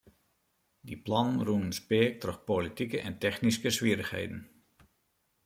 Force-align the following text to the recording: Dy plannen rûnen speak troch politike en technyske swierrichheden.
Dy 0.85 0.95
plannen 1.05 1.43
rûnen 1.47 1.73
speak 1.79 2.13
troch 2.21 2.41
politike 2.49 2.97
en 3.07 3.15
technyske 3.23 3.69
swierrichheden. 3.73 4.41